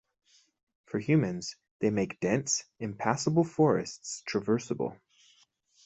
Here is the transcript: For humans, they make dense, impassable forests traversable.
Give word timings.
For 0.87 0.97
humans, 0.97 1.57
they 1.77 1.91
make 1.91 2.19
dense, 2.19 2.63
impassable 2.79 3.43
forests 3.43 4.23
traversable. 4.25 4.97